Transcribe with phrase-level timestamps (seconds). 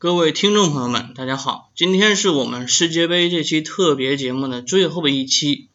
[0.00, 5.70] 各位听众朋友们，大家好，今天是我们世界杯这期特别节目的最后一期。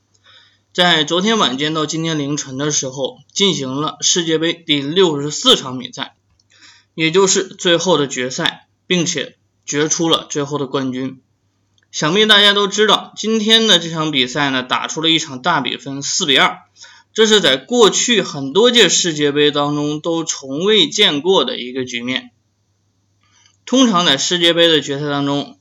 [0.71, 6.15] 在昨天晚间到今天凌晨的时候，进行了世界杯第六十四场比赛，
[6.96, 11.19] 也就是最后的决赛，并且决出了最后的冠军。
[11.92, 16.59] 想必大家都知道，今天的这场比赛呢，打出了一场大比分，四比二，
[17.13, 22.31] 这是在过去很多届世界杯当中都从未见过的一个局面。
[23.66, 25.57] 通常在世界杯的决赛当中，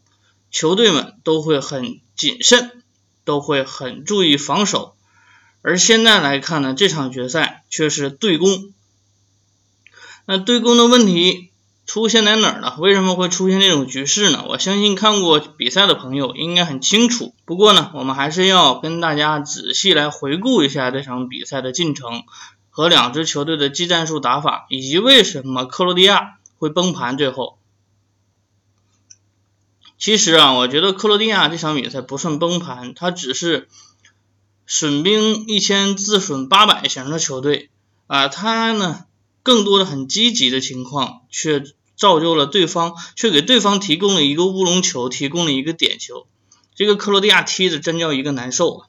[0.51, 2.83] 球队们都会很谨慎，
[3.25, 4.97] 都会很注意防守。
[5.63, 8.73] 而现在来看呢，这场决赛却是对攻。
[10.27, 11.51] 那对攻的问题
[11.87, 12.75] 出现在哪儿呢？
[12.79, 14.45] 为什么会出现这种局势呢？
[14.49, 17.35] 我相信看过比赛的朋友应该很清楚。
[17.45, 22.25] 不过呢，我们还是要跟大家仔细来回顾一下这场比赛的进程
[22.71, 27.17] 和两支球队的技战术打法，以及为什么克罗地亚会崩盘。
[27.17, 27.59] 最后。
[30.03, 33.69] 其实啊，我觉得克罗地亚这场比赛不算崩盘，他只是
[34.67, 37.71] 损兵一千自损八百型的球队
[38.09, 39.05] 啊，他呢
[39.45, 41.63] 更多的很积极的情况，却
[41.95, 46.27] 造就了对方，却给对方提供了一个乌龙球，提供了一个点球。
[46.75, 48.89] 这个克罗地亚踢的真叫一个难受啊！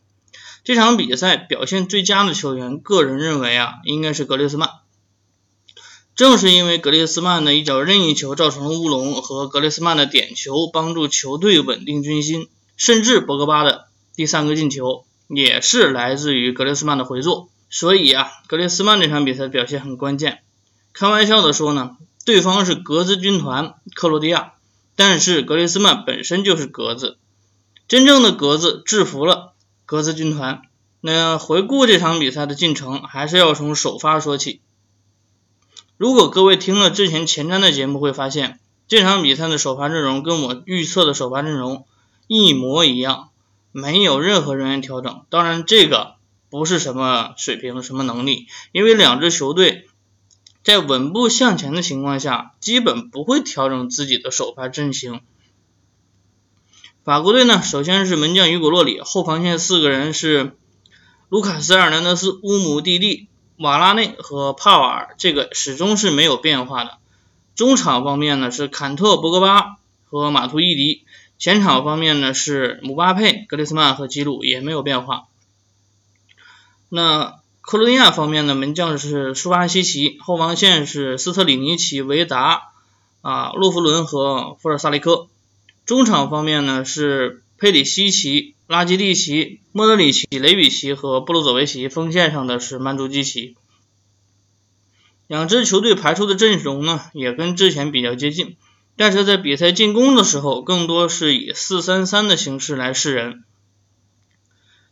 [0.63, 4.67] 这场比赛表现最佳的球员，个人认为啊，应该是格列斯曼。
[6.16, 17.50] 正是因为格列斯曼的一脚任意球造成了乌龙，和格列斯曼的点球帮助球队稳定军心，甚至博格巴的第三个进球也是来自于格列斯曼的回做。
[17.69, 20.44] 所以啊，格列斯曼这场比赛表现很关键。
[20.94, 24.53] 开玩笑的说呢，对方是格子军团克罗地亚，
[24.95, 27.17] 但是格列斯曼本身就是格子，
[27.88, 29.53] 真正的格子制服了
[29.88, 30.61] 格子军团。
[31.02, 34.61] 那回顾这场比赛的进程，还是要从首发说起。
[36.03, 38.59] 如果各位听了之前前瞻的节目，会发现
[38.89, 41.85] 这场比赛的首发阵容跟我预测的首发阵容
[42.27, 43.29] 一模一样，
[43.71, 45.23] 没有任何人员调整。
[45.29, 46.15] 当然，这个
[46.49, 49.88] 不是什么水平、什么能力，因为两支球队
[50.61, 55.22] 在稳步向前的情况下，基本不会调整自己的首发阵型。
[57.05, 60.57] 法国队呢，首先是门将雨果·洛里，后防线四个人是
[61.29, 63.29] 卢卡斯·尔南德斯、乌姆蒂蒂。
[63.58, 66.97] 瓦拉内和帕瓦尔这个始终是没有变化的。
[67.56, 69.78] 中场方面呢是坎特、博格巴
[70.09, 71.06] 和马图伊迪。
[71.38, 75.25] 前场方面呢是姆巴佩、格列斯曼和吉鲁也没有变化。
[76.90, 82.72] 那克罗地亚方面呢门将是舒巴西奇，后防线是斯特里尼奇、维达
[83.22, 85.28] 啊、洛夫伦和富尔萨利科。
[85.85, 88.56] 中场方面呢是佩里西奇。
[88.68, 93.56] 拉基蒂奇、莫德里奇、雷比奇和布鲁佐维奇，锋线上的是曼朱基奇。
[95.28, 98.57] 两支球队排出的阵容呢，也跟之前比较接近，
[98.97, 103.46] 但是在比赛进攻的时候，更多是以四三三的形式来示人。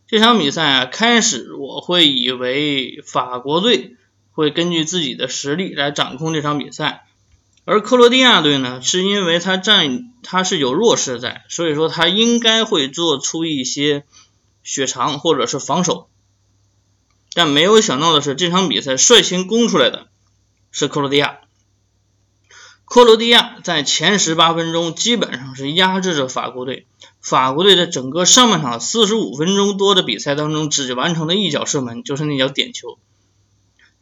[0.06, 3.96] 这场比赛啊，开始我会以为法国队
[4.30, 7.04] 会根据自己的实力来掌控这场比赛。
[7.64, 14.04] 而克罗地亚队呢，是因为他占他是有弱势在，所以说他应该会做出一些
[14.64, 16.08] 血长或者是防守，
[17.34, 20.08] 但没有想到的是，这场比赛率先攻出来的
[20.72, 21.38] 是克罗地亚。
[22.84, 26.86] 克罗地亚在前十八分钟基本上是压制着法国队，
[27.20, 32.98] 法国队在整个上半场四十五分钟多的比赛当中，只完成了一脚射门，就是那脚点球。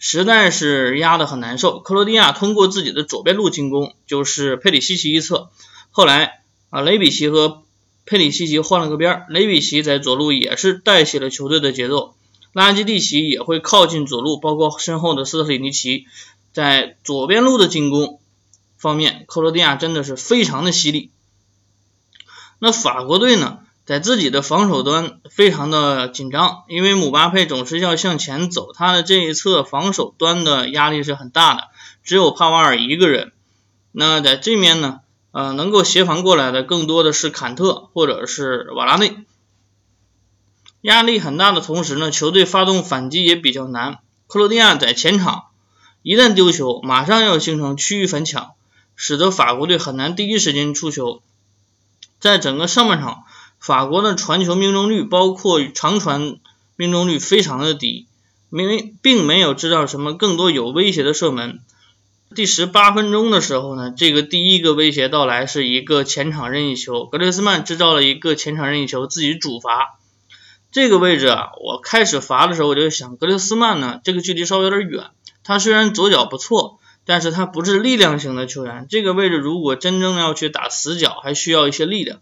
[0.00, 1.78] 实在是压得很难受。
[1.78, 5.50] 克罗地亚通过自己的左边路进攻，就是佩里西奇一侧。
[5.92, 6.40] 后来
[6.70, 7.62] 啊，雷比奇和
[8.06, 12.16] 佩里西奇换了个边，雷比奇在左路也是带起了球队的节奏。
[12.52, 16.06] 拉基蒂奇也会靠近左路，包括身后的斯特里尼奇，
[16.52, 18.20] 在左边路的进攻
[18.78, 21.10] 方面，克罗地亚真的是非常的犀利。
[22.58, 23.58] 那法国队呢？
[23.90, 31.70] 在自己的防守端非常的紧张，因为姆巴佩总是要向前走，他的这一侧防守端的压力是很大的，
[32.04, 33.32] 只有帕瓦尔一个人。
[33.90, 35.00] 那在这面呢，
[35.32, 39.16] 呃，能够协防过来的更多的是坎特或者是瓦拉内。
[40.82, 43.98] 压力很大的同时呢，球队发动反击也比较难。
[44.28, 45.47] 克罗地亚在前场
[46.03, 48.53] 一旦丢球，马上要形成区域反抢，
[48.94, 51.22] 使得法国队很难第一时间出球。
[52.20, 53.24] 在整个上半场。
[53.60, 56.39] 法国的传球命中率，包括长传
[56.77, 58.07] 命中率非常的低，
[58.48, 61.60] 没并没有制造什么更多有威胁的射门。
[62.34, 69.98] 第十八分钟的时候呢，这个第一个威胁到来是一个前场任意球，格雷斯曼制造了一个前场任意球，自己主罚。
[70.72, 75.10] 这个位置啊，我开始罚的时候我就想，格雷斯曼呢这个距离稍微有点远，
[75.45, 76.78] 他虽然左脚不错。
[77.06, 78.86] 但是他不是力量型的球员。
[78.89, 82.21] 这个位置如果真正要去打死角，还需要一些力量。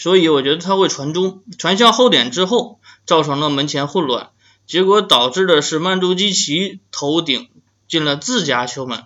[0.00, 4.30] 所以我觉得他会传中，传向后点之后，造成了门前混乱，
[4.66, 7.50] 结果导致的是曼朱基奇头顶
[7.86, 9.04] 进了自家球门。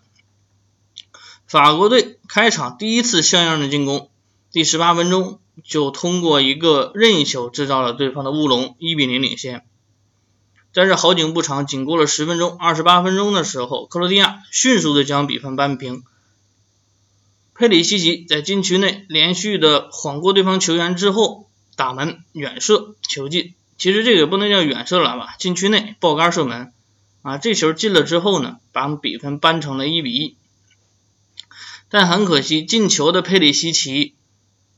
[1.49, 4.09] 法国队开场第一次像样的进攻，
[4.53, 9.67] 第十八分钟就通过一个任意球制造了对方的乌龙，一比零领先。
[10.73, 16.05] 但是好景不长，仅过了十分钟，二十八分钟的时候，克罗地亚迅速的将比分扳平。
[17.55, 23.55] 佩里西奇在禁区内连续的晃过对方球员之后，打门远射球进。
[23.79, 25.37] 其实这个不能叫远射了吧？
[25.39, 26.73] 禁区内爆杆射门
[27.23, 27.39] 啊！
[27.39, 30.37] 这球进了之后呢，把比分扳成了一比一。
[31.89, 34.15] 但很可惜，进球的佩里西奇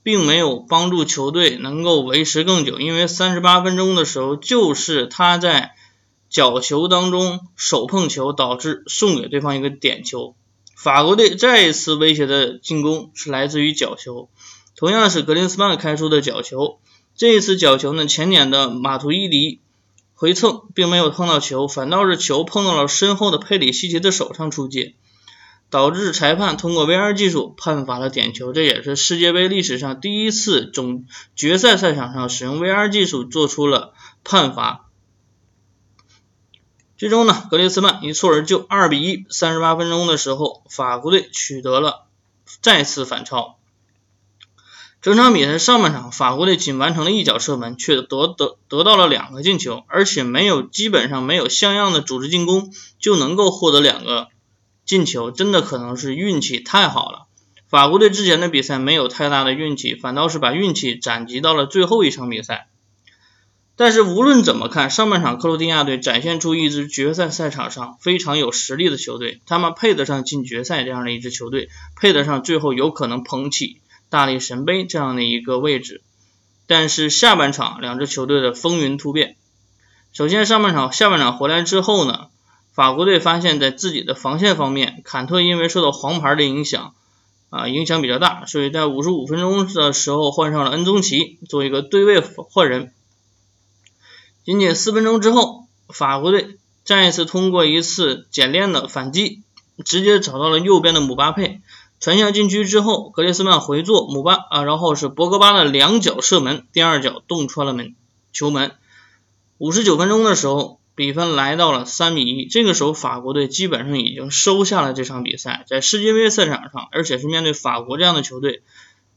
[0.03, 5.75] 并没有帮助球队能够维持更久，因为三十八分钟的时候，就是他在
[6.29, 10.37] 角球当中手碰球，导致送给对方一个点球。
[10.77, 14.29] 法国队再一次威胁的进攻是来自于角球，
[14.77, 16.79] 同样是格林斯曼开出的角球。
[17.17, 19.61] 这一次角球呢，前点的马图伊迪
[20.15, 24.95] 回蹭，并没有碰到球，反倒是球碰到了身后的佩里西奇的手上出界，
[25.71, 28.53] 导致裁判通过 VR 技术判罚了点球。
[28.53, 33.95] 这也是世界杯历史上第一次总决赛赛场上使用 VR 技术做出了
[34.25, 34.86] 判罚。
[36.99, 39.27] 最终呢，格列斯曼一蹴而就，二比一。
[39.29, 42.07] 三十八分钟的时候，法国队取得了
[42.63, 43.57] 再次反超。
[45.03, 54.29] 整场比赛上半场，法国队仅完成了一脚射门，却得得得到了两个进球，而且没有基本上没有像样的组织进攻就能够获得两个
[54.87, 57.27] 进球，真的可能是运气太好了。
[57.69, 62.69] 法国队之前的比赛没有太大的运气，反倒是把运气攒集到了最后一场比赛。
[63.79, 76.01] 但是无论怎么看，上半场克罗地亚队展现出一支决赛赛场上非常有实力的球队，他们配得上进决赛这样的一支球队，配得上最后有可能捧起大力神杯这样的一个位置。
[76.67, 79.37] 但是下半场两支球队的风云突变，
[80.15, 82.29] 首先上半场下半场回来之后呢，
[82.73, 86.95] 法国队发现在自己的防线方面，坎特因为受到黄牌的影响
[87.51, 92.95] 啊影响比较大，所以在五十五分钟的时候换上了恩宗奇做一个对位换人。
[94.47, 99.43] 仅仅四分钟之后，法国队再一次通过一次简练的反击，
[99.85, 101.61] 直接找到了右边的姆巴佩，
[101.99, 107.97] 传向禁区之后，格列斯曼回做姆巴啊，然后是博格巴的两脚射门，第二脚洞穿了门
[108.33, 108.71] 球门。
[109.59, 112.47] 五十九分钟的时候，比分来到了三比一。
[112.47, 118.63] 这个时候，法国队基本上已经收下了这场比赛，在世界杯赛场上，而且是面对法国这样的球队。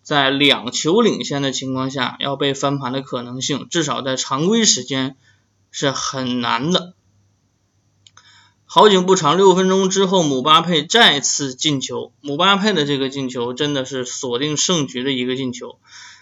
[0.09, 5.15] 在两球领先的情况下，要被翻盘的可能性，至少在常规时间
[5.69, 6.95] 是很难的。
[8.65, 12.11] 好景不长，六分钟之后，姆巴佩再次进球。
[12.21, 15.77] 姆巴佩的这个进球真的是锁定胜局的一个进球。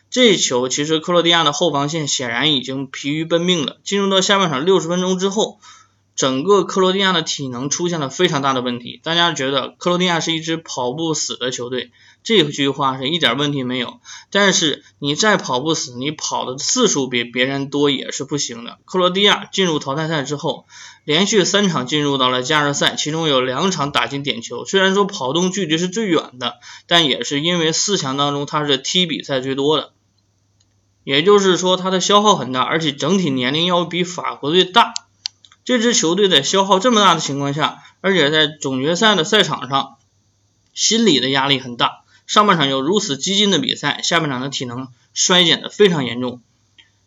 [0.10, 3.78] 这球其实克罗地亚的后防线显然已经疲于奔命了。
[3.86, 5.62] 进入到下半场六十分钟之后，
[6.18, 9.00] 整个克罗地亚的体能出现了非常大的问题。
[9.04, 11.92] 大家觉得克罗地亚是一支跑不死的球队？
[12.24, 18.80] 这句话是一点问题没有，但是你再跑不死，你跑的次数比别人多也是不行的。
[18.86, 20.66] 克罗地亚进入淘汰赛之后，
[21.06, 24.66] 连续三场进入到了加时赛，其中有两场打进点球。
[24.66, 26.56] 虽然说跑动距离是最远的，
[26.88, 29.94] 但也是因为四强当中他是踢比赛最多的，
[31.04, 34.94] 也就是说他的消耗很大，而且整体年龄要比法国队大。
[35.68, 39.98] 这支球队在消耗这么大的情况下，而且在总决赛的赛场上，
[40.74, 42.06] 心理的压力很大。
[42.26, 46.42] 上半场有如此激进的比赛，下半场的体能衰减的非常严重。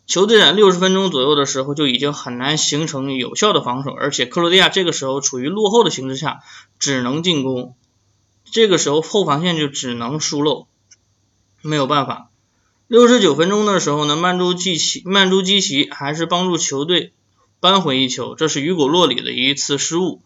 [0.07, 6.41] 球队在六十分钟左右的时候就已经很难形成有效的防守，而且克罗地亚这个时候处于落后的形势下，
[6.79, 7.75] 只能进攻。
[8.45, 10.67] 这个时候后防线就只能疏漏，
[11.63, 12.29] 没有办法。
[12.89, 17.15] 六十九分钟的时候呢，曼朱基奇曼朱基奇还是帮助球队
[17.61, 20.23] 扳回一球，这是雨果洛里的一次失误，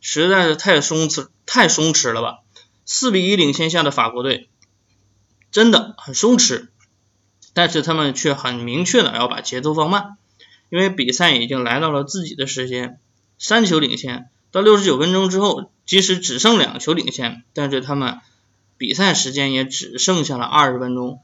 [0.00, 2.38] 实在是太松弛太松弛了吧。
[2.86, 4.48] 四比一领先下的法国队
[5.50, 6.68] 真的很松弛，
[7.52, 10.16] 但是他们却很明确的要把节奏放慢，
[10.70, 12.98] 因为比赛已经来到了自己的时间，
[13.38, 18.20] 三球领先，到六十九分钟之后，即使只剩两球领先，但是他们
[18.78, 21.20] 比赛时间也只剩下了二十分钟。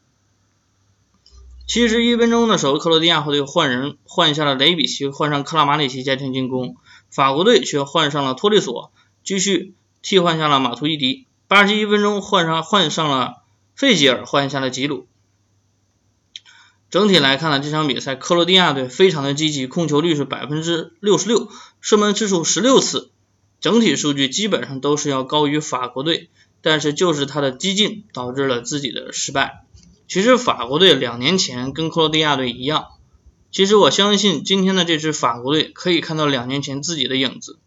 [1.67, 6.77] 七十一分钟的时候，克罗地亚队换人换下了雷比奇，换上克拉马里奇加强进攻，
[7.11, 8.93] 法国队却换上了托利索，
[9.25, 11.27] 继续替换下了马图伊迪。
[11.49, 13.43] 八十一分钟换上换上了
[13.75, 15.07] 费吉尔，换下了吉鲁。
[16.91, 21.49] 整体来看呢，这场比赛克罗地亚队非常的积极，控球率是百分之六十六，
[21.81, 23.11] 射门次数十六次，
[23.61, 26.29] 整体数据基本上都是要高于法国队，
[26.61, 29.65] 但是就是他的激进导致了自己的失败。
[30.07, 32.87] 其实法国队两年前跟克罗地亚队一样，
[33.51, 37.59] 其实我相信今天的这支法国队可以看到两年前自己的影子。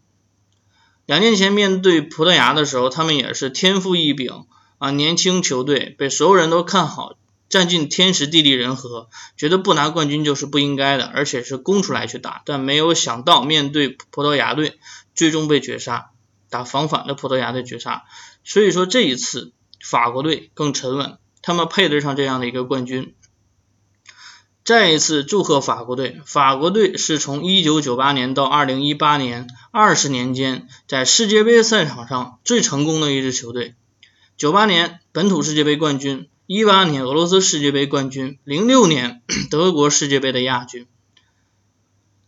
[1.06, 4.44] 两年前面对葡萄牙的时候，他们也是天赋异禀
[4.78, 7.14] 啊，年轻球队被所有人都看好，
[7.48, 12.42] 占尽天时地利人和，觉得不拿冠军就是不应该的，而且是攻出来去打。
[12.44, 14.78] 但没有想到面对葡萄牙队，
[15.14, 16.10] 最终被绝杀，
[16.50, 18.04] 打防反的葡萄牙队绝杀。
[18.44, 19.52] 所以说这一次
[19.82, 21.16] 法国队更沉稳。
[21.48, 23.14] 他们配得上这样的一个冠军。
[24.64, 26.20] 再一次祝贺法国队！
[26.26, 33.76] 法国队是从1998年到2018年二十年间，在世界杯赛场上最成功的一支球队。
[34.38, 40.86] 98年本土世界杯冠军，18年俄罗斯世界杯冠军，06年 德国世界杯的亚军。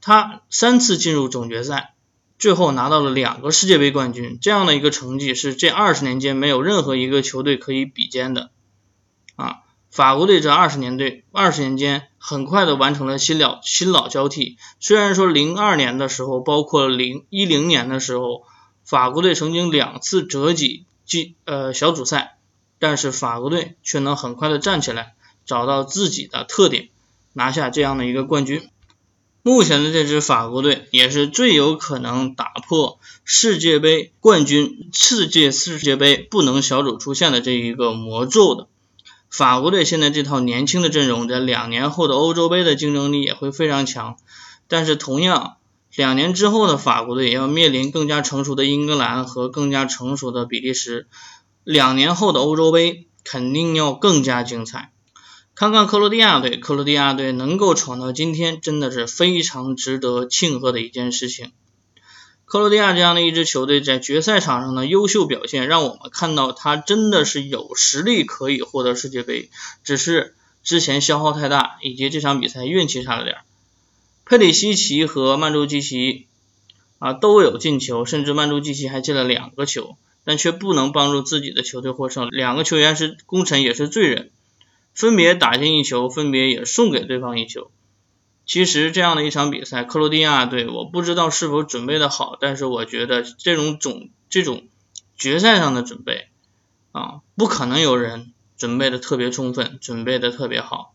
[0.01, 1.93] 他三次进入总决赛，
[2.39, 4.39] 最后拿到了两个世界杯冠军。
[4.41, 8.51] 这样的一个成绩是这二十年间没有任何一个球队可以比肩的。
[9.91, 14.57] 法国队这二十年队二十年间很快的完成了新老新老交替。
[14.79, 18.45] 虽然说零二年的时候，包括零一零年的时候，
[18.85, 22.37] 法国队曾经两次折戟进呃小组赛，
[22.79, 26.89] 但是法国队却能很快的站起来，找到自己的特点，
[27.33, 28.69] 拿下这样的一个冠军。
[29.43, 38.69] 目前的这支法国队也是最有可能打破世界杯冠军世界世界杯不能小组出线的这一个魔咒的。
[39.31, 44.17] 法国队现在这套年轻的阵容，在两年后的欧洲杯的竞争力也会非常强。
[44.67, 45.57] 但是同样，
[45.95, 51.07] 两年之后的法国队也要面临更加成熟的英格兰和更加成熟的比利时。
[51.63, 54.93] 两年后的欧洲杯肯定要更加精彩。
[55.55, 61.53] 看看克罗地亚队，克罗地亚队能够闯到今天，真的是非常值得庆贺的一件事情。
[62.51, 69.51] 克罗地亚这样的一支球队在决赛场上的优秀表现，让我们看到他真的是有实力可以获得世界杯，
[69.85, 73.37] 只是之前消耗太大，以及这场比赛运气差了点。
[74.25, 76.27] 佩里西奇和曼朱基奇
[76.99, 82.31] 啊都有进球，甚至曼朱基奇还进了两个球，但却不能帮助自己的球队获胜。
[82.31, 84.33] 两个球员是功臣，也是罪人，
[84.93, 87.71] 分别打进一球，分别也送给对方一球。
[88.47, 94.69] 其实这样的一场比赛，克罗地亚队我不知道是否准备的好，但是我觉得这种总这种
[95.17, 96.29] 决赛上的准备
[96.93, 100.95] 啊，不可能有人准备的特别充分，准备的特别好。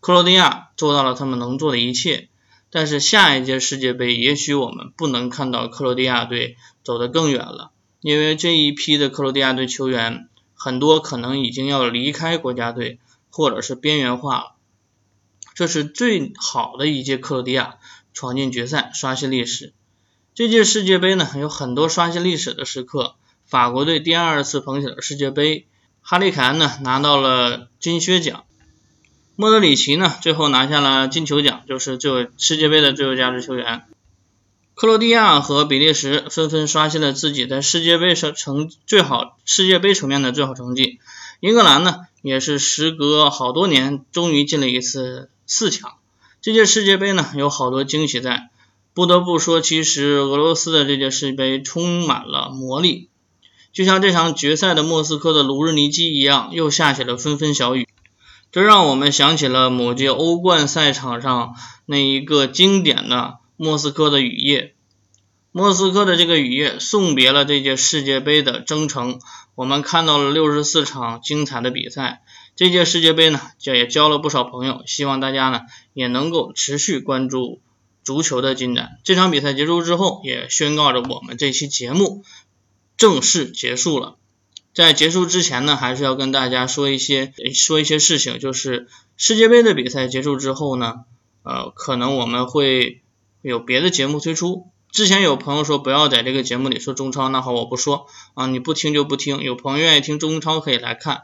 [0.00, 2.28] 克罗地亚做到了他们能做的一切，
[2.70, 12.98] 但是下一届世界杯，也许我们不能看到克罗地亚队走得更远了，因为这一批的克罗地亚队球员很多可能已经要离开国家队，
[13.30, 14.52] 或者是边缘化了。
[15.60, 17.74] 这是最好的一届克罗地亚
[18.14, 19.74] 闯进决赛，刷新历史。
[20.34, 23.16] 这届世界杯呢，有很多刷新历史的时刻。
[23.44, 25.66] 法国队第二次捧起了世界杯，
[26.00, 28.44] 哈利凯恩呢拿到了金靴奖，
[29.36, 33.82] 莫德里奇呢最后拿下了金球奖，就是最后世界杯的最有价值球员。
[34.74, 41.00] 克罗地亚和比利时纷纷刷新了自己在世界杯上成最好世界杯层面的最好成绩。
[41.40, 45.28] 英格兰呢，也是时隔好多年，终于进了一次。
[45.52, 45.94] 四强，
[46.40, 48.50] 这届世界杯呢有好多惊喜在，
[48.94, 53.08] 不得不说，其实俄罗斯的这届世界杯充满了魔力，
[53.72, 57.88] 就像这场决赛的莫斯科的卢日尼基一样，又下起了纷纷小雨，
[58.52, 64.76] 这让我们想起了某届欧冠赛场上那一个经典的莫斯科的雨夜。
[65.50, 69.20] 莫斯科的这个雨夜送别了这届世界杯的征程，
[69.56, 72.22] 我们看到了六十四场精彩的比赛。
[72.56, 75.62] 这届世界杯呢，就也交了不少朋友，希望大家呢
[75.94, 77.60] 也能够持续关注
[78.04, 78.98] 足球的进展。
[79.02, 82.24] 这场比赛结束之后，也宣告着我们这期节目
[82.96, 84.16] 正式结束了。
[84.72, 91.04] 在结束之前呢，还是要跟大家说一些说一些事情，就是世界杯的比赛结束之后呢，
[91.42, 93.02] 呃，可能我们会
[93.42, 94.68] 有别的节目推出。
[94.92, 99.40] 之前有朋友说不要在这个节目里说中超，那好，我不说啊，你不听就不听。
[99.42, 101.22] 有朋友愿意听中超，可以来看。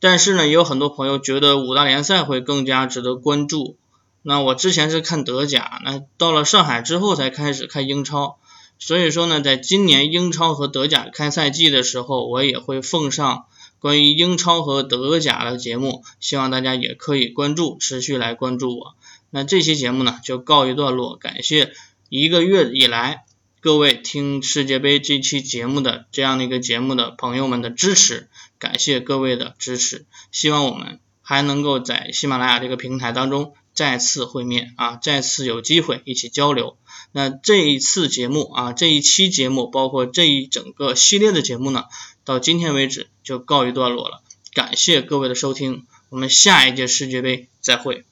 [0.00, 3.76] 但是呢，也有很多朋友觉得五大联赛会更加值得关注。
[4.22, 8.38] 那我之前是看德甲，那到了上海之后才开始看英超。
[8.78, 13.46] 所以说呢，在今年英超和德甲开赛季的时候，我也会奉上
[13.78, 18.94] 关于英超和德甲的节目，希望大家也可以关注，持续来关注我。
[19.30, 21.72] 那这期节目呢，就告一段落，感谢。
[22.08, 23.24] 一个月以来，
[23.60, 30.06] 各位听世界杯这期节目的这样的一个节目的朋友们的支持，感谢各位的支持。
[30.32, 36.76] 希望我们还能够在喜马拉雅这个平台当中再次会面啊，再次有机会一起交流。
[37.12, 41.84] 那这一次节目啊，这一期节目，包括这一整个系列的节目呢，
[42.24, 44.22] 到今天为止就告一段落了。
[44.52, 48.04] 感谢各位的收听，我们下一届世界杯再会。